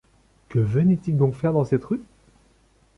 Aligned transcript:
Que 0.49 0.57
venait-il 0.57 1.15
donc 1.15 1.35
faire 1.35 1.53
dans 1.53 1.63
cette 1.63 1.85
rue? 1.85 2.01